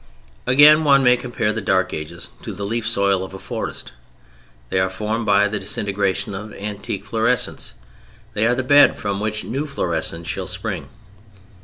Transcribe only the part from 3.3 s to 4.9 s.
a forest. They are